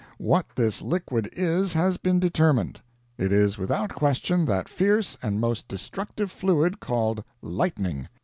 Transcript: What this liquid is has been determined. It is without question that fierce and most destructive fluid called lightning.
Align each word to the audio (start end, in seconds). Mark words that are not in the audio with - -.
What 0.17 0.47
this 0.55 0.81
liquid 0.81 1.29
is 1.31 1.73
has 1.73 1.97
been 1.97 2.19
determined. 2.19 2.81
It 3.19 3.31
is 3.31 3.59
without 3.59 3.93
question 3.93 4.45
that 4.45 4.67
fierce 4.67 5.15
and 5.21 5.39
most 5.39 5.67
destructive 5.67 6.31
fluid 6.31 6.79
called 6.79 7.23
lightning. 7.43 8.07